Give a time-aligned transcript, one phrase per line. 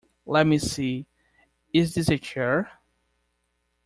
[0.25, 1.05] Let me see,
[1.73, 2.71] is this a chair?